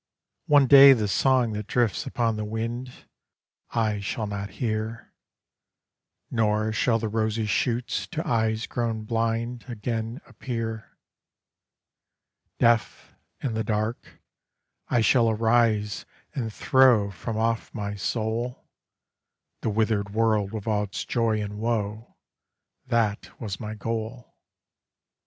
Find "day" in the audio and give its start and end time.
0.65-0.93